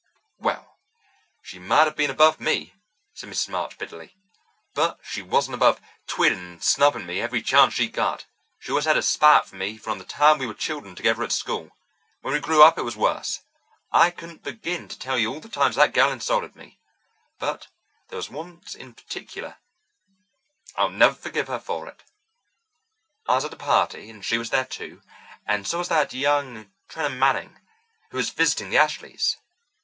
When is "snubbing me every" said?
6.63-7.43